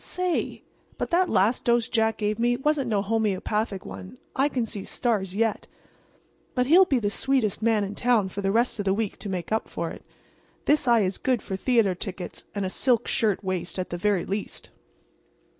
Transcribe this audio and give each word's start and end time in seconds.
Say! 0.03 0.63
but 0.97 1.11
that 1.11 1.29
last 1.29 1.63
dose 1.65 1.87
Jack 1.87 2.17
gave 2.17 2.39
me 2.39 2.57
wasn't 2.57 2.89
no 2.89 3.03
homeopathic 3.03 3.85
one. 3.85 4.17
I 4.35 4.49
can 4.49 4.65
see 4.65 4.83
stars 4.83 5.35
yet. 5.35 5.67
But 6.55 6.65
he'll 6.65 6.85
be 6.85 6.97
the 6.97 7.11
sweetest 7.11 7.61
man 7.61 7.83
in 7.83 7.93
town 7.93 8.29
for 8.29 8.41
the 8.41 8.51
rest 8.51 8.79
of 8.79 8.85
the 8.85 8.95
week 8.95 9.17
to 9.19 9.29
make 9.29 9.51
up 9.51 9.67
for 9.69 9.91
it. 9.91 10.03
This 10.65 10.87
eye 10.87 11.01
is 11.01 11.19
good 11.19 11.43
for 11.43 11.55
theater 11.55 11.93
tickets 11.93 12.45
and 12.55 12.65
a 12.65 12.69
silk 12.71 13.07
shirt 13.07 13.43
waist 13.43 13.77
at 13.77 13.91
the 13.91 13.95
very 13.97 14.25
least." 14.25 14.71